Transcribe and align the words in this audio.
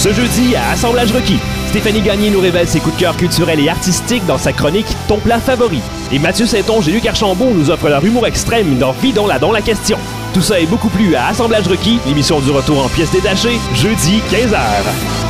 Ce 0.00 0.10
jeudi, 0.14 0.56
à 0.56 0.70
Assemblage 0.70 1.12
requis, 1.12 1.38
Stéphanie 1.68 2.00
Gagné 2.00 2.30
nous 2.30 2.40
révèle 2.40 2.66
ses 2.66 2.80
coups 2.80 2.94
de 2.94 3.00
cœur 3.00 3.18
culturels 3.18 3.60
et 3.60 3.68
artistiques 3.68 4.24
dans 4.24 4.38
sa 4.38 4.50
chronique 4.54 4.86
Ton 5.08 5.18
plat 5.18 5.38
favori. 5.38 5.82
Et 6.10 6.18
Mathieu 6.18 6.46
Saintonge 6.46 6.88
et 6.88 6.92
Luc 6.92 7.04
Archambault 7.04 7.50
nous 7.52 7.68
offrent 7.68 7.90
leur 7.90 8.02
humour 8.02 8.26
extrême 8.26 8.78
dans 8.78 8.92
Vidon 8.92 9.26
la 9.26 9.38
dans 9.38 9.52
la 9.52 9.60
question. 9.60 9.98
Tout 10.32 10.40
ça 10.40 10.58
est 10.58 10.64
beaucoup 10.64 10.88
plus 10.88 11.14
à 11.16 11.26
Assemblage 11.26 11.68
requis, 11.68 11.98
l'émission 12.06 12.40
du 12.40 12.50
retour 12.50 12.82
en 12.82 12.88
pièces 12.88 13.12
détachées, 13.12 13.60
jeudi 13.74 14.22
15h. 14.30 15.29